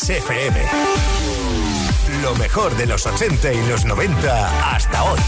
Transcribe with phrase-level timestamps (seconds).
[0.00, 0.56] Kiss FM.
[2.22, 5.18] Lo mejor de los 80 y los 90 hasta hoy.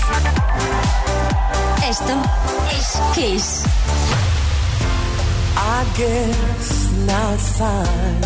[1.87, 2.15] Esto
[2.71, 3.65] es Kiss.
[5.57, 8.23] I guess now it's time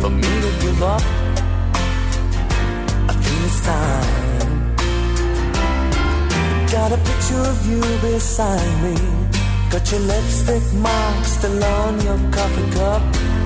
[0.00, 1.02] for me to give up.
[3.08, 4.74] I think it's time.
[6.72, 7.80] Got a picture of you
[8.10, 8.96] beside me.
[9.70, 13.41] Got your lipstick mark still on your coffee cup.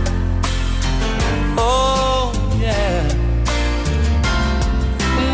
[1.58, 3.08] Oh, yeah.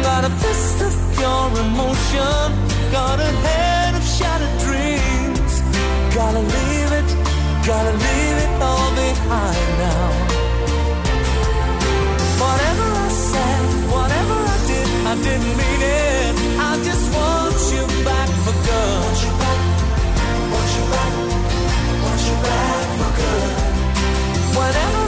[0.03, 2.49] Got a fist of pure emotion.
[2.93, 5.53] Got a head of shattered dreams.
[6.15, 7.09] Gotta leave it,
[7.67, 10.09] gotta leave it all behind now.
[12.43, 13.63] Whatever I said,
[13.95, 16.35] whatever I did, I didn't mean it.
[16.59, 19.03] I just want you back for good.
[19.03, 21.15] Want you back,
[22.05, 23.51] want you back, for good.
[24.59, 25.02] Whenever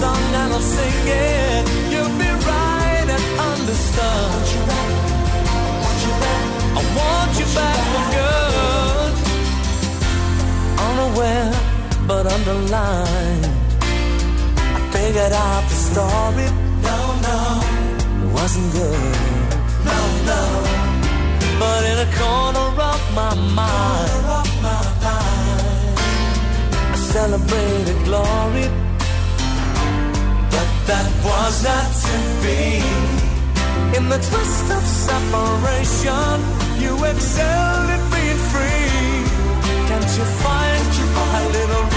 [0.00, 1.64] song and I'll sing it.
[1.92, 4.28] You'll be right and understood.
[4.32, 4.90] Want you back,
[5.82, 6.44] want you back,
[6.78, 9.12] I want you back for good.
[10.88, 11.52] Unaware,
[12.10, 13.46] but underlined.
[14.76, 16.48] I figured out the story.
[16.88, 17.38] No, no,
[18.22, 19.14] it wasn't good.
[19.88, 19.98] No,
[20.30, 20.42] no.
[21.62, 24.12] But in a corner of my mind,
[26.92, 28.85] I celebrated glory.
[30.86, 32.78] That was not to be.
[33.98, 36.38] In the twist of separation,
[36.78, 38.96] you excelled at being free.
[39.88, 40.86] Can't you find
[41.26, 41.95] a little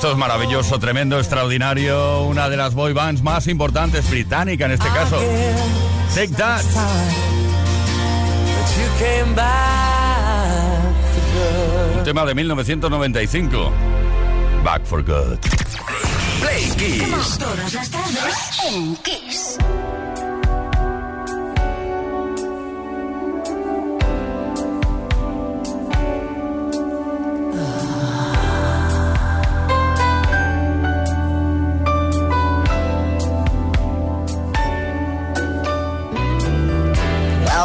[0.00, 2.22] Esto es maravilloso, tremendo, extraordinario.
[2.22, 5.18] Una de las boy bands más importantes, británica en este caso.
[6.14, 6.62] Take That.
[11.98, 13.70] Un tema de 1995.
[14.64, 15.36] Back for Good.
[16.40, 17.38] Play Kiss.
[17.38, 19.58] Todas las tardes en Kiss.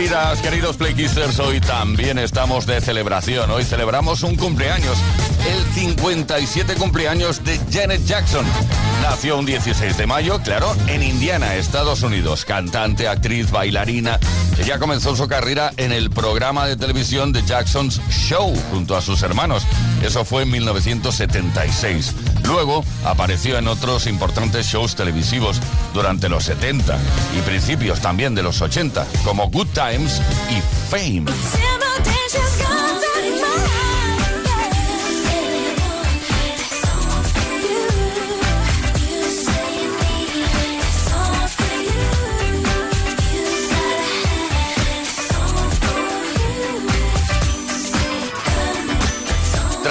[0.00, 3.50] Queridos Playkissers, hoy también estamos de celebración.
[3.50, 4.96] Hoy celebramos un cumpleaños,
[5.46, 8.46] el 57 cumpleaños de Janet Jackson.
[9.02, 12.46] Nació un 16 de mayo, claro, en Indiana, Estados Unidos.
[12.46, 14.18] Cantante, actriz, bailarina.
[14.58, 19.22] Ella comenzó su carrera en el programa de televisión de Jackson's Show junto a sus
[19.22, 19.66] hermanos.
[20.02, 22.14] Eso fue en 1976.
[22.50, 25.60] Luego apareció en otros importantes shows televisivos
[25.94, 26.98] durante los 70
[27.38, 30.20] y principios también de los 80, como Good Times
[30.50, 30.60] y
[30.90, 31.79] Fame.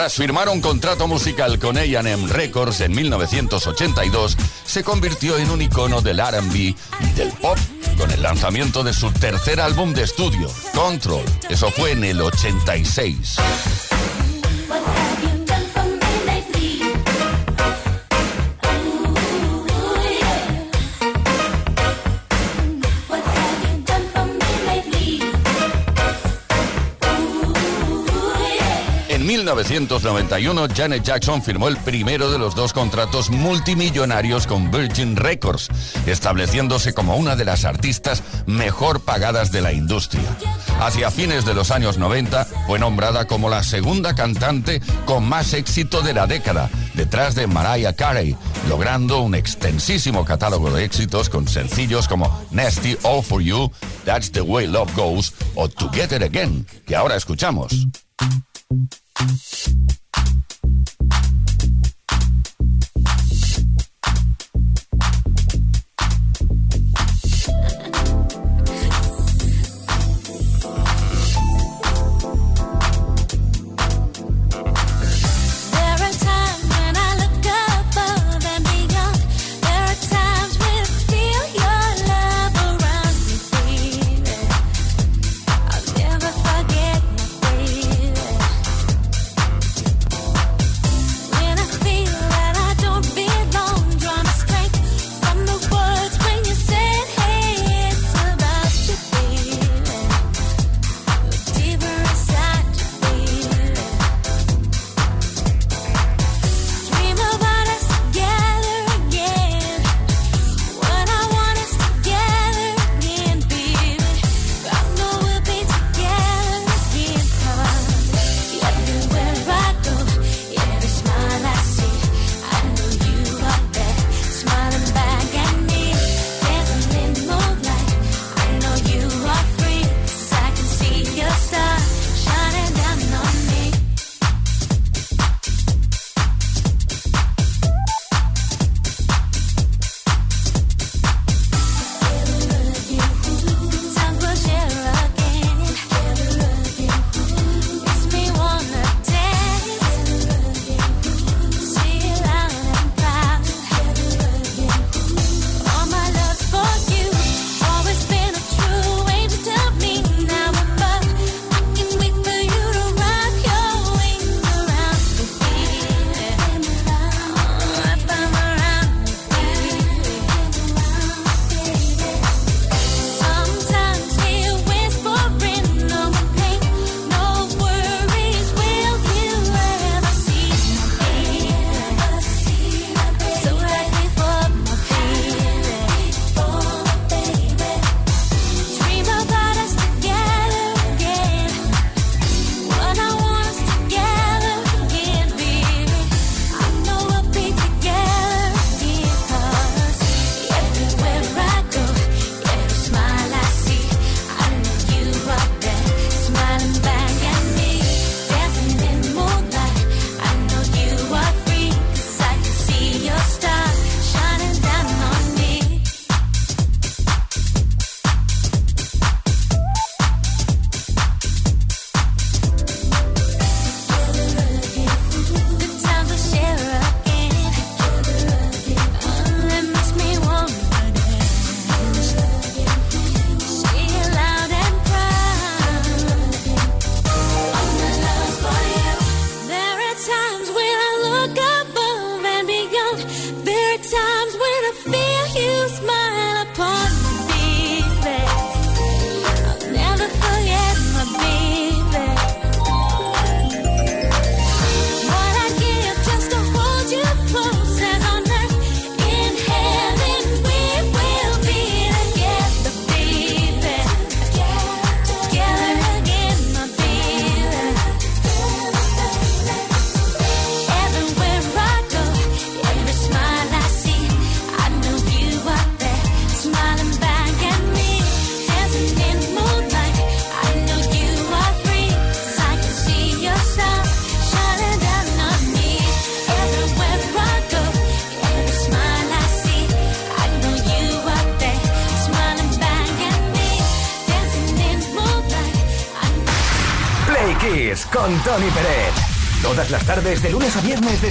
[0.10, 6.01] Tras firmar un contrato musical con AM Records en 1982, se convirtió en un icono
[6.01, 7.60] del RB y del pop
[7.96, 11.24] con el lanzamiento de su tercer álbum de estudio, Control.
[11.48, 13.36] Eso fue en el 86.
[29.50, 35.70] 1991, Janet Jackson firmó el primero de los dos contratos multimillonarios con Virgin Records,
[36.06, 40.38] estableciéndose como una de las artistas mejor pagadas de la industria.
[40.79, 46.03] Hacia fines de los años 90, fue nombrada como la segunda cantante con más éxito
[46.03, 48.38] de la década, detrás de Mariah Carey,
[48.68, 53.72] logrando un extensísimo catálogo de éxitos con sencillos como Nasty All For You,
[54.06, 57.88] That's the Way Love Goes o Together Again, que ahora escuchamos.
[59.28, 60.09] しん。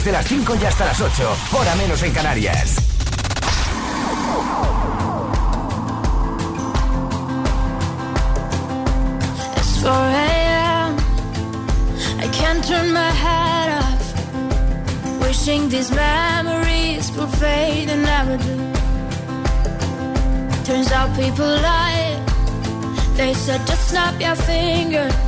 [0.09, 1.37] Desde las 5 y hasta las 8.
[1.53, 2.77] Hora menos en Canarias.
[9.57, 10.97] It's 4 a.m.
[12.21, 15.21] I can't turn my head off.
[15.21, 18.57] Wishing these memories will fade and never do.
[20.65, 22.17] Turns out people lie.
[23.17, 25.27] They said just snap your fingers.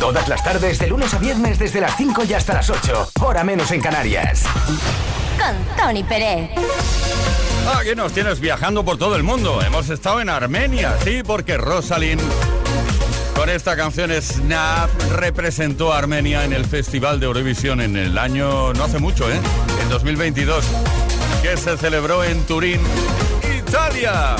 [0.00, 3.10] Todas las tardes, de lunes a viernes, desde las 5 y hasta las 8.
[3.20, 4.44] Hora menos en Canarias.
[5.38, 6.50] Con Tony Pérez.
[7.74, 9.60] Aquí nos tienes viajando por todo el mundo.
[9.62, 12.20] Hemos estado en Armenia, sí, porque Rosalind
[13.36, 18.72] con esta canción Snap representó a Armenia en el Festival de Eurovisión en el año,
[18.72, 19.38] no hace mucho, ¿eh?
[19.82, 20.64] En 2022,
[21.42, 22.80] que se celebró en Turín,
[23.58, 24.36] Italia.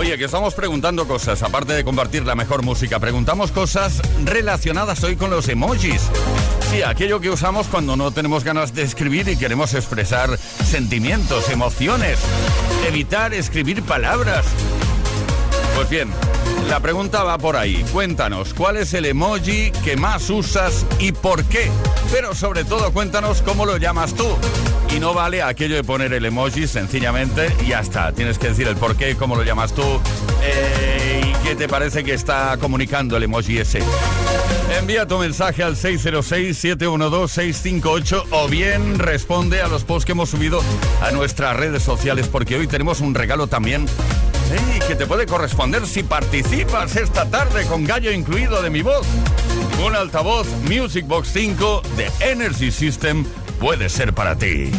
[0.00, 5.14] Oye, que estamos preguntando cosas, aparte de compartir la mejor música, preguntamos cosas relacionadas hoy
[5.14, 6.08] con los emojis.
[6.70, 12.18] Sí, aquello que usamos cuando no tenemos ganas de escribir y queremos expresar sentimientos, emociones.
[12.88, 14.46] Evitar escribir palabras.
[15.76, 16.08] Pues bien,
[16.68, 17.84] la pregunta va por ahí.
[17.92, 21.70] Cuéntanos, ¿cuál es el emoji que más usas y por qué?
[22.12, 24.26] Pero sobre todo cuéntanos cómo lo llamas tú.
[24.94, 28.10] Y no vale aquello de poner el emoji sencillamente y ya está.
[28.12, 29.84] Tienes que decir el por qué, cómo lo llamas tú
[30.42, 33.80] eh, y qué te parece que está comunicando el emoji ese.
[34.78, 40.62] Envía tu mensaje al 606-712-658 o bien responde a los posts que hemos subido
[41.02, 43.84] a nuestras redes sociales porque hoy tenemos un regalo también
[44.50, 44.80] ¡Ey!
[44.86, 49.06] que te puede corresponder si participas esta tarde con gallo incluido de mi voz.
[49.86, 53.24] Un altavoz Music Box 5 de Energy System
[53.60, 54.72] puede ser para ti.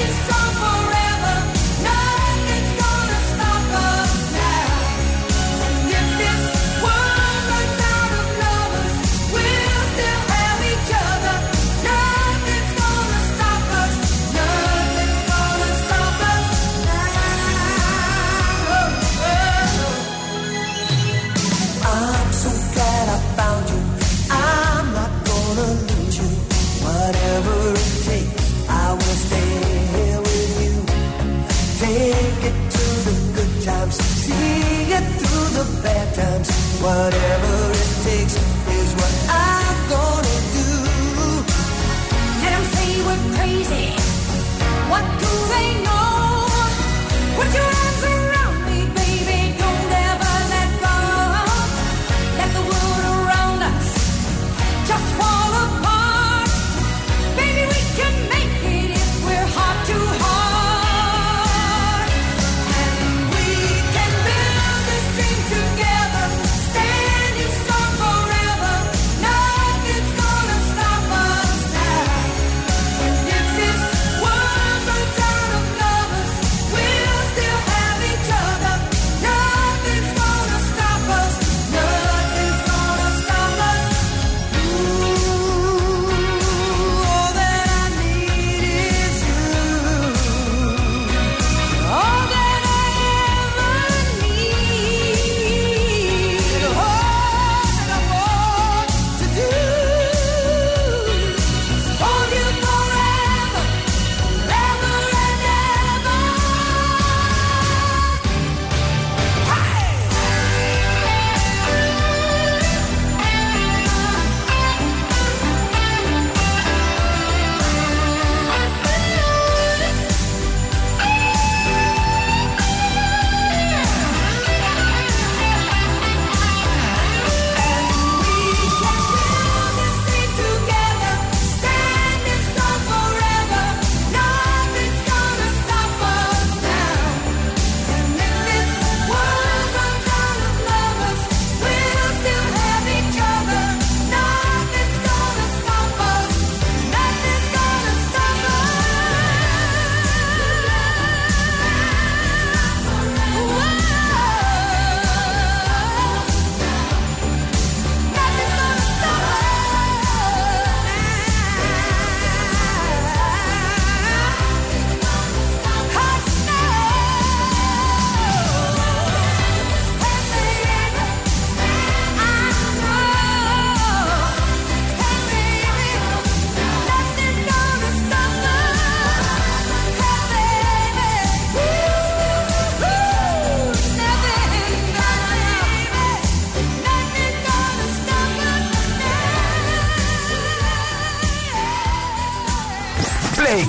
[0.00, 0.37] It's so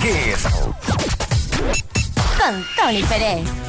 [0.09, 0.47] Kiss.
[2.37, 3.68] Con Tony Pérez.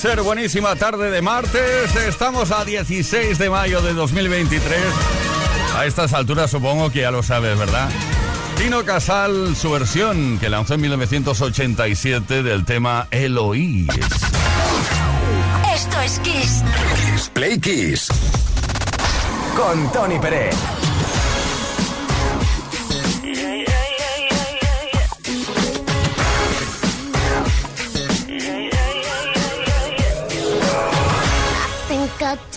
[0.00, 1.96] Kaiser, buenísima tarde de martes.
[1.96, 4.78] Estamos a 16 de mayo de 2023.
[5.76, 7.88] A estas alturas supongo que ya lo sabes, ¿verdad?
[8.56, 13.88] Tino Casal, su versión que lanzó en 1987 del tema Eloís.
[15.74, 16.62] Esto es Kiss.
[16.94, 18.08] Kiss Play Kiss.
[19.56, 20.77] Con Tony Pérez.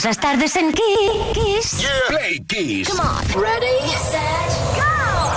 [0.00, 1.86] Todas las tardes en Kiss.
[2.08, 2.88] Play Kiss.
[2.88, 3.22] Come on.
[3.38, 5.30] Ready, set, go.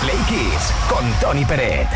[0.00, 1.86] Play Kiss con Tony Peret.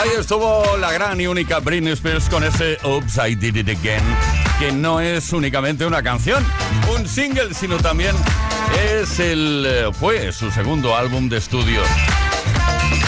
[0.00, 4.04] Ahí estuvo la gran y única Britney Spears con ese Oops, I Did It Again,
[4.60, 6.46] que no es únicamente una canción,
[6.96, 8.14] un single, sino también
[8.92, 11.82] es el eh, fue su segundo álbum de estudio.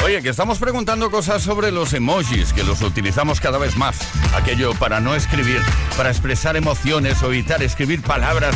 [0.04, 3.98] Oye, que estamos preguntando cosas sobre los emojis, que los utilizamos cada vez más.
[4.32, 5.60] Aquello para no escribir,
[5.96, 8.54] para expresar emociones o evitar escribir palabras.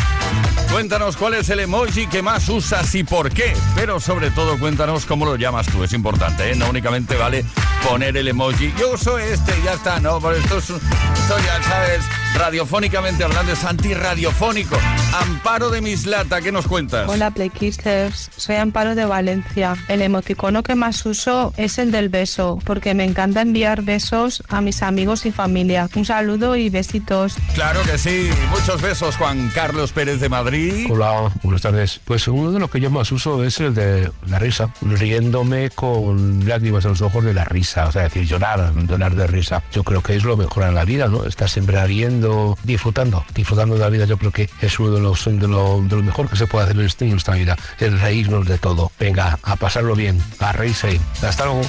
[0.71, 3.55] Cuéntanos cuál es el emoji que más usas y por qué.
[3.77, 5.85] Pero sobre todo cuéntanos cómo lo llamas tú.
[5.85, 6.57] Es importante, ¿eh?
[6.57, 7.45] No únicamente vale
[7.89, 8.73] poner el emoji.
[8.79, 10.21] Yo uso este y ya está, ¿no?
[10.21, 12.01] Por esto, es, esto ya sabes,
[12.37, 14.77] radiofónicamente hablando es antirradiofónico.
[15.21, 17.09] Amparo de Mislata, ¿qué nos cuentas?
[17.09, 19.77] Hola Playkisters, soy Amparo de Valencia.
[19.87, 24.61] El emoticono que más uso es el del beso, porque me encanta enviar besos a
[24.61, 25.89] mis amigos y familia.
[25.95, 27.24] Un saludo y besitos.
[27.55, 30.87] Claro que sí, muchos besos Juan Carlos Pérez de Madrid.
[30.91, 32.01] Hola, buenas tardes.
[32.05, 36.47] Pues uno de los que yo más uso es el de la risa, riéndome con
[36.47, 39.63] lágrimas en los ojos de la risa, o sea, decir, llorar, llorar de risa.
[39.73, 41.25] Yo creo que es lo mejor en la vida, ¿no?
[41.25, 44.05] Estar siempre riendo, disfrutando, disfrutando de la vida.
[44.05, 46.65] Yo creo que es uno de los, de lo, de lo mejor que se puede
[46.65, 48.93] hacer en nuestra vida, el reírnos de todo.
[48.99, 51.01] Venga, a pasarlo bien, a reírse.
[51.23, 51.63] Hasta luego.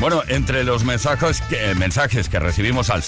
[0.00, 3.02] Bueno, entre los mensajes que, mensajes que recibimos al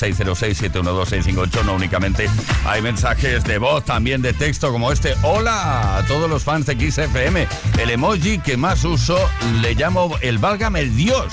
[1.62, 2.28] 606-712-658, no únicamente
[2.66, 5.14] hay mensajes de voz, también de texto como este.
[5.22, 7.46] Hola a todos los fans de XFM.
[7.78, 9.18] El emoji que más uso
[9.60, 11.32] le llamo el válgame el Dios.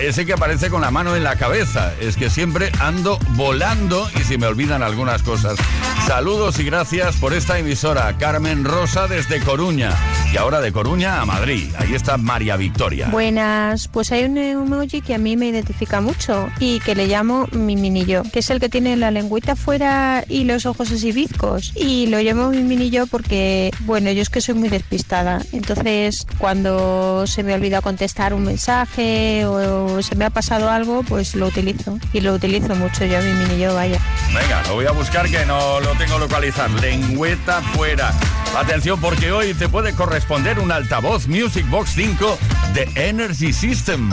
[0.00, 1.92] Ese que aparece con la mano en la cabeza.
[2.00, 5.56] Es que siempre ando volando y se me olvidan algunas cosas.
[6.06, 8.16] Saludos y gracias por esta emisora.
[8.18, 9.90] Carmen Rosa desde Coruña.
[10.32, 11.72] Y ahora de Coruña a Madrid.
[11.78, 13.08] Ahí está María Victoria.
[13.08, 17.46] Buenas, pues hay un emoji que a mí me identifica mucho y que le llamo
[17.52, 21.72] mi minillo, que es el que tiene la lengüita afuera y los ojos así bizcos.
[21.74, 25.42] Y lo llamo mi minillo porque, bueno, yo es que soy muy despistada.
[25.50, 31.34] Entonces, cuando se me olvida contestar un mensaje o se me ha pasado algo, pues
[31.34, 31.98] lo utilizo.
[32.12, 33.98] Y lo utilizo mucho yo, mi minillo, vaya.
[34.32, 36.70] Venga, lo voy a buscar que no lo tengo localizar.
[36.70, 38.14] Lengüeta fuera.
[38.56, 42.38] Atención porque hoy te puede corresponder un altavoz Music Box 5
[42.72, 44.10] de Energy System.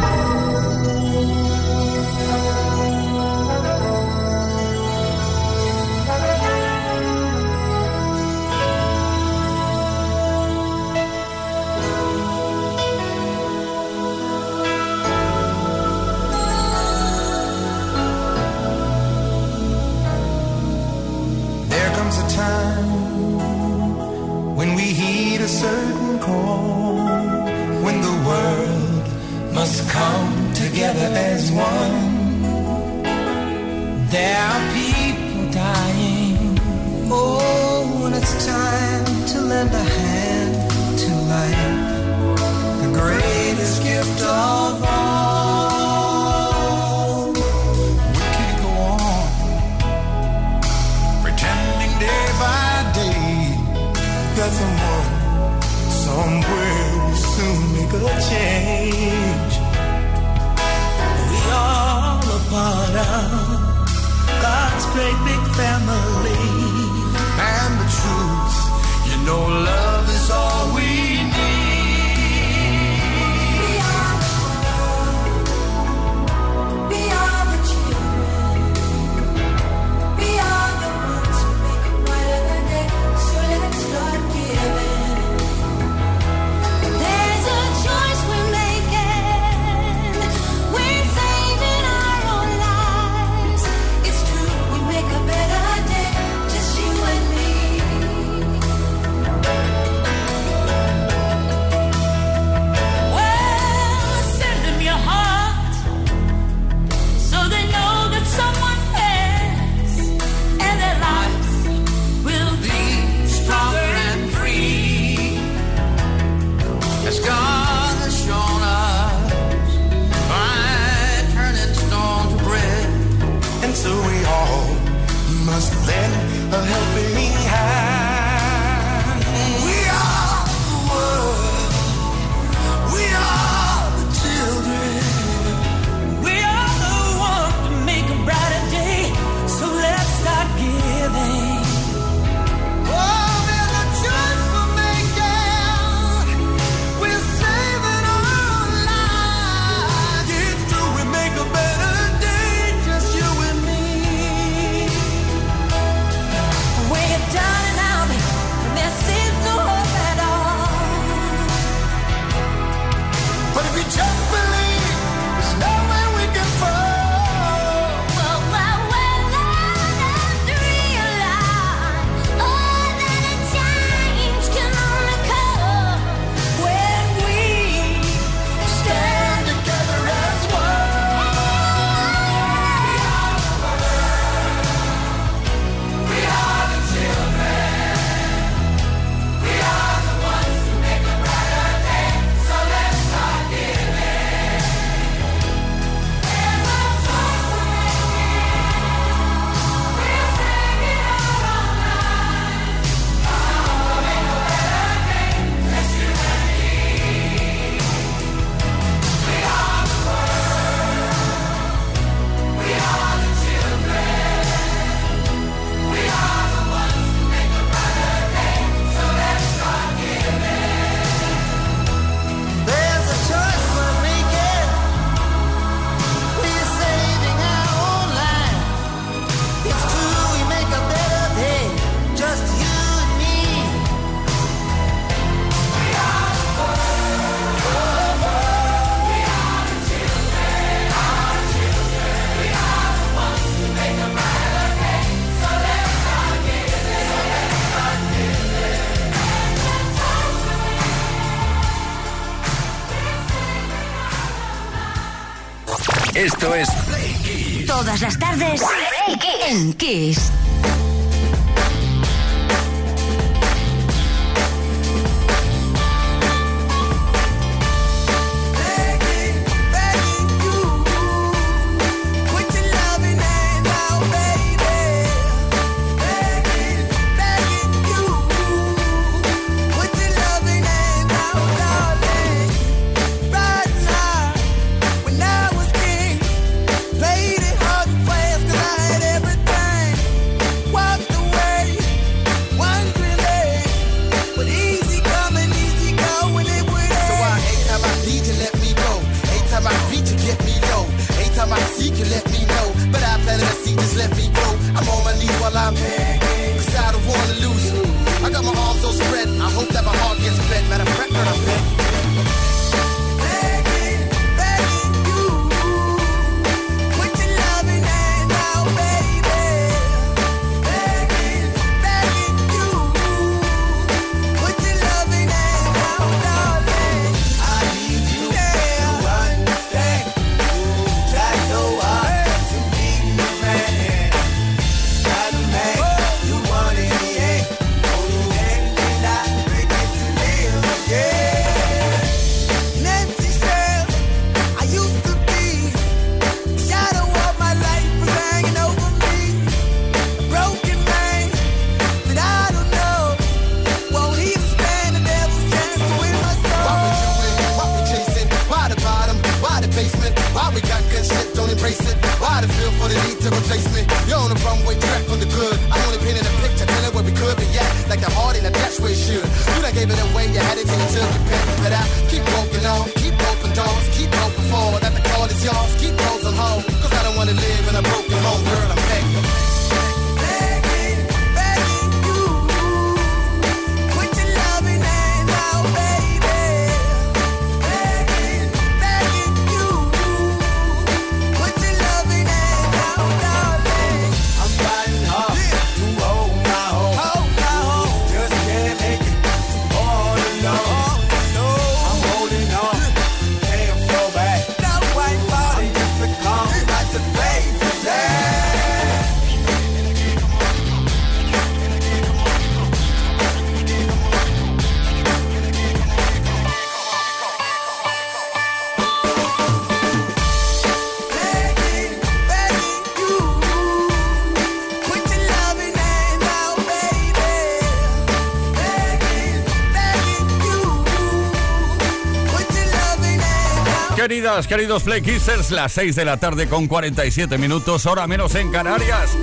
[434.48, 435.04] queridos Play
[435.50, 439.18] Las 6 de la tarde con 47 minutos, hora menos en Canarias.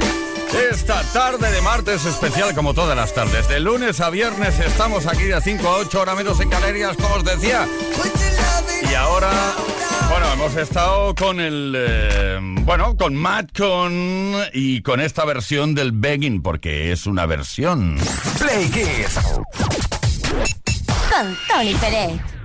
[0.70, 3.48] Esta tarde de martes especial como todas las tardes.
[3.48, 7.14] De lunes a viernes estamos aquí de 5 a 8, hora menos en Canarias, como
[7.14, 7.66] os decía.
[8.90, 9.30] Y ahora,
[10.10, 15.92] bueno, hemos estado con el, eh, bueno, con Matt con y con esta versión del
[15.92, 17.98] Begging, porque es una versión.
[18.38, 19.18] Play Kiss.
[21.10, 22.37] Con Tony Pérez.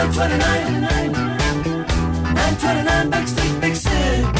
[0.00, 1.84] 929, 929,
[2.34, 4.39] 929 Backstreet Big City.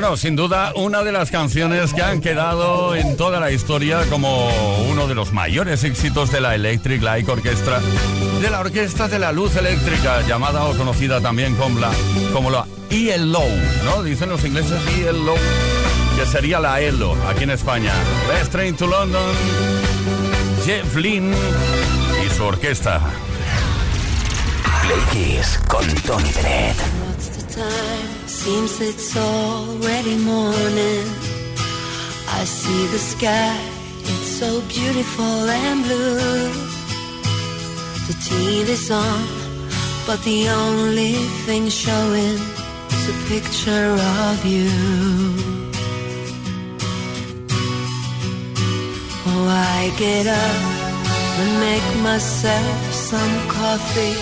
[0.00, 4.48] Bueno, sin duda, una de las canciones que han quedado en toda la historia como
[4.88, 7.80] uno de los mayores éxitos de la Electric Light Orchestra,
[8.40, 11.90] de la Orquesta de la Luz Eléctrica, llamada o conocida también como la,
[12.32, 13.44] como la ELO,
[13.84, 14.02] ¿no?
[14.02, 15.34] Dicen los ingleses ELO,
[16.16, 17.92] que sería la ELO aquí en España.
[18.26, 19.20] Best Train to London,
[20.64, 21.36] Jeff Lynne
[22.24, 23.02] y su orquesta.
[24.80, 26.78] Play Kiss con Tony Bennett.
[28.42, 31.06] Seems it's already morning.
[32.38, 33.58] I see the sky,
[34.00, 36.48] it's so beautiful and blue.
[38.08, 39.20] The TV's on,
[40.06, 41.12] but the only
[41.44, 42.38] thing showing
[42.96, 43.92] is a picture
[44.28, 44.70] of you.
[49.26, 49.44] Oh,
[49.76, 50.60] I get up
[51.40, 54.16] and make myself some coffee.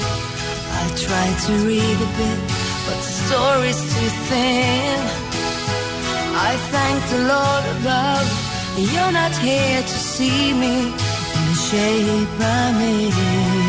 [0.80, 2.57] I try to read a bit,
[2.88, 4.98] but the story's too thin.
[6.50, 8.28] I thank the Lord above,
[8.92, 10.76] you're not here to see me
[11.36, 13.67] in the shape I'm in.